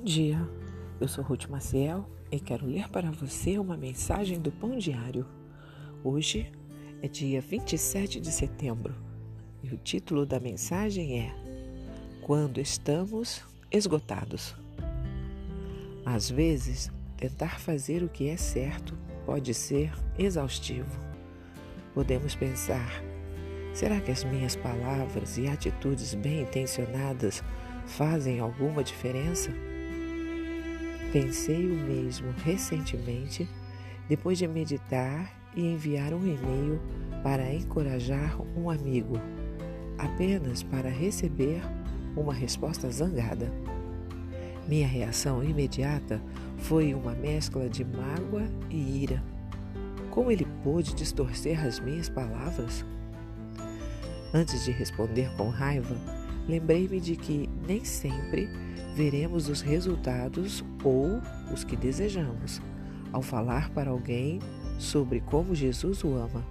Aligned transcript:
dia, 0.00 0.40
eu 0.98 1.06
sou 1.06 1.22
Ruth 1.22 1.46
Maciel 1.46 2.08
e 2.32 2.40
quero 2.40 2.64
ler 2.66 2.88
para 2.88 3.10
você 3.10 3.58
uma 3.58 3.76
mensagem 3.76 4.40
do 4.40 4.50
Pão 4.50 4.78
Diário. 4.78 5.26
Hoje 6.02 6.50
é 7.02 7.06
dia 7.06 7.38
27 7.42 8.18
de 8.18 8.32
setembro 8.32 8.94
e 9.62 9.74
o 9.74 9.76
título 9.76 10.24
da 10.24 10.40
mensagem 10.40 11.20
é 11.20 11.34
Quando 12.22 12.62
estamos 12.62 13.44
esgotados. 13.70 14.56
Às 16.02 16.30
vezes, 16.30 16.90
tentar 17.18 17.60
fazer 17.60 18.02
o 18.02 18.08
que 18.08 18.30
é 18.30 18.38
certo 18.38 18.96
pode 19.26 19.52
ser 19.52 19.92
exaustivo. 20.18 20.98
Podemos 21.92 22.34
pensar: 22.34 23.02
será 23.74 24.00
que 24.00 24.10
as 24.10 24.24
minhas 24.24 24.56
palavras 24.56 25.36
e 25.36 25.46
atitudes 25.46 26.14
bem 26.14 26.40
intencionadas 26.40 27.44
fazem 27.86 28.40
alguma 28.40 28.82
diferença? 28.82 29.52
Pensei 31.14 31.70
o 31.70 31.76
mesmo 31.76 32.34
recentemente, 32.44 33.48
depois 34.08 34.36
de 34.36 34.48
meditar 34.48 35.32
e 35.54 35.64
enviar 35.64 36.12
um 36.12 36.26
e-mail 36.26 36.80
para 37.22 37.54
encorajar 37.54 38.36
um 38.58 38.68
amigo, 38.68 39.20
apenas 39.96 40.64
para 40.64 40.88
receber 40.88 41.62
uma 42.16 42.34
resposta 42.34 42.90
zangada. 42.90 43.48
Minha 44.66 44.88
reação 44.88 45.44
imediata 45.44 46.20
foi 46.58 46.92
uma 46.92 47.12
mescla 47.12 47.68
de 47.68 47.84
mágoa 47.84 48.48
e 48.68 49.04
ira. 49.04 49.22
Como 50.10 50.32
ele 50.32 50.48
pôde 50.64 50.96
distorcer 50.96 51.64
as 51.64 51.78
minhas 51.78 52.08
palavras? 52.08 52.84
Antes 54.34 54.64
de 54.64 54.72
responder 54.72 55.32
com 55.36 55.48
raiva, 55.48 55.94
lembrei-me 56.48 57.00
de 57.00 57.16
que 57.16 57.48
nem 57.66 57.84
sempre 57.84 58.48
veremos 58.94 59.48
os 59.48 59.60
resultados 59.60 60.64
ou 60.82 61.20
os 61.52 61.64
que 61.64 61.76
desejamos 61.76 62.60
ao 63.12 63.22
falar 63.22 63.70
para 63.70 63.90
alguém 63.90 64.40
sobre 64.78 65.20
como 65.20 65.54
Jesus 65.54 66.02
o 66.02 66.14
ama. 66.14 66.44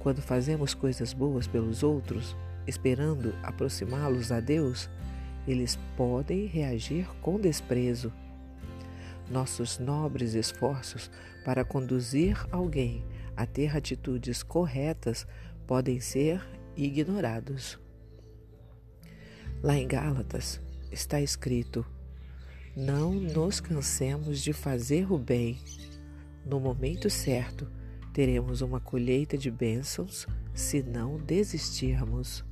Quando 0.00 0.20
fazemos 0.20 0.74
coisas 0.74 1.12
boas 1.12 1.46
pelos 1.46 1.84
outros, 1.84 2.36
esperando 2.66 3.32
aproximá-los 3.42 4.32
a 4.32 4.40
Deus, 4.40 4.90
eles 5.46 5.78
podem 5.96 6.46
reagir 6.46 7.08
com 7.20 7.38
desprezo. 7.38 8.12
Nossos 9.30 9.78
nobres 9.78 10.34
esforços 10.34 11.10
para 11.44 11.64
conduzir 11.64 12.36
alguém 12.50 13.04
a 13.36 13.46
ter 13.46 13.76
atitudes 13.76 14.42
corretas 14.42 15.26
podem 15.66 16.00
ser 16.00 16.44
ignorados. 16.76 17.78
Lá 19.62 19.76
em 19.76 19.86
Gálatas, 19.86 20.60
está 20.90 21.20
escrito: 21.20 21.86
Não 22.76 23.12
nos 23.14 23.60
cansemos 23.60 24.42
de 24.42 24.52
fazer 24.52 25.12
o 25.12 25.16
bem. 25.16 25.56
No 26.44 26.58
momento 26.58 27.08
certo, 27.08 27.70
teremos 28.12 28.60
uma 28.60 28.80
colheita 28.80 29.38
de 29.38 29.52
bênçãos 29.52 30.26
se 30.52 30.82
não 30.82 31.16
desistirmos. 31.16 32.44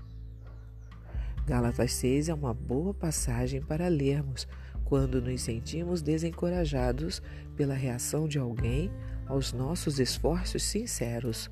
Gálatas 1.45 1.95
6 1.95 2.29
é 2.29 2.35
uma 2.35 2.55
boa 2.55 2.95
passagem 2.95 3.61
para 3.61 3.89
lermos 3.89 4.47
quando 4.85 5.21
nos 5.21 5.43
sentimos 5.43 6.03
desencorajados 6.03 7.21
pela 7.57 7.75
reação 7.75 8.29
de 8.29 8.39
alguém 8.39 8.89
aos 9.27 9.53
nossos 9.53 9.99
esforços 9.99 10.63
sinceros. 10.63 11.51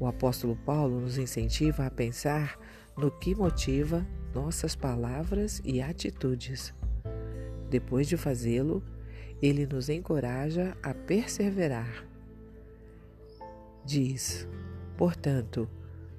O 0.00 0.06
apóstolo 0.08 0.56
Paulo 0.56 1.00
nos 1.00 1.16
incentiva 1.16 1.86
a 1.86 1.90
pensar 1.90 2.58
no 2.96 3.10
que 3.10 3.34
motiva 3.34 4.06
nossas 4.34 4.74
palavras 4.74 5.60
e 5.64 5.80
atitudes. 5.80 6.74
Depois 7.70 8.06
de 8.06 8.16
fazê-lo, 8.16 8.82
ele 9.42 9.66
nos 9.66 9.88
encoraja 9.88 10.76
a 10.82 10.94
perseverar. 10.94 12.06
Diz: 13.84 14.48
portanto, 14.96 15.68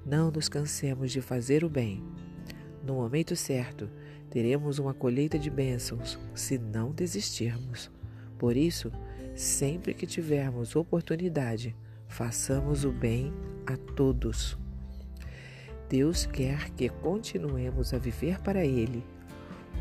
não 0.04 0.30
nos 0.30 0.48
cansemos 0.48 1.10
de 1.10 1.20
fazer 1.20 1.64
o 1.64 1.68
bem. 1.68 2.02
No 2.84 2.94
momento 2.94 3.34
certo, 3.34 3.90
teremos 4.30 4.78
uma 4.78 4.94
colheita 4.94 5.38
de 5.38 5.50
bênçãos 5.50 6.18
se 6.34 6.58
não 6.58 6.92
desistirmos. 6.92 7.90
Por 8.38 8.56
isso, 8.56 8.92
sempre 9.34 9.94
que 9.94 10.06
tivermos 10.06 10.76
oportunidade, 10.76 11.74
façamos 12.06 12.84
o 12.84 12.92
bem 12.92 13.32
a 13.66 13.76
todos. 13.76 14.58
Deus 15.88 16.26
quer 16.26 16.70
que 16.70 16.88
continuemos 16.88 17.94
a 17.94 17.98
viver 17.98 18.40
para 18.40 18.64
Ele, 18.64 19.04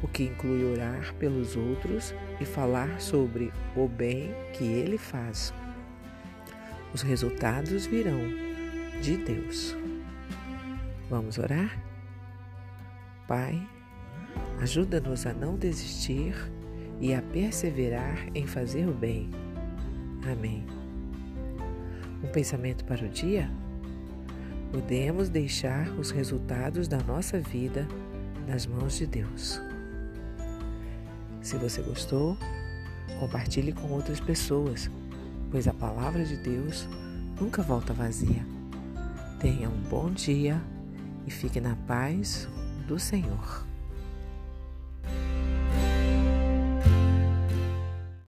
o 0.03 0.07
que 0.07 0.23
inclui 0.23 0.63
orar 0.63 1.13
pelos 1.15 1.55
outros 1.55 2.13
e 2.39 2.45
falar 2.45 3.01
sobre 3.01 3.51
o 3.75 3.87
bem 3.87 4.33
que 4.53 4.63
Ele 4.63 4.97
faz. 4.97 5.53
Os 6.93 7.01
resultados 7.01 7.85
virão 7.85 8.19
de 9.01 9.17
Deus. 9.17 9.75
Vamos 11.09 11.37
orar? 11.37 11.77
Pai, 13.27 13.67
ajuda-nos 14.61 15.25
a 15.25 15.33
não 15.33 15.57
desistir 15.57 16.35
e 17.01 17.13
a 17.13 17.21
perseverar 17.21 18.29
em 18.35 18.45
fazer 18.45 18.87
o 18.87 18.93
bem. 18.93 19.29
Amém. 20.31 20.65
Um 22.23 22.27
pensamento 22.27 22.85
para 22.85 23.05
o 23.05 23.09
dia? 23.09 23.49
Podemos 24.75 25.29
deixar 25.29 25.87
os 25.91 26.11
resultados 26.11 26.85
da 26.85 26.97
nossa 26.97 27.39
vida 27.39 27.87
nas 28.45 28.65
mãos 28.65 28.97
de 28.97 29.07
Deus. 29.07 29.61
Se 31.41 31.55
você 31.55 31.81
gostou, 31.81 32.37
compartilhe 33.17 33.71
com 33.71 33.89
outras 33.91 34.19
pessoas, 34.19 34.91
pois 35.49 35.65
a 35.65 35.73
palavra 35.73 36.25
de 36.25 36.35
Deus 36.35 36.89
nunca 37.39 37.61
volta 37.61 37.93
vazia. 37.93 38.45
Tenha 39.39 39.69
um 39.69 39.81
bom 39.83 40.11
dia 40.11 40.61
e 41.25 41.31
fique 41.31 41.61
na 41.61 41.77
paz 41.87 42.45
do 42.85 42.99
Senhor. 42.99 43.65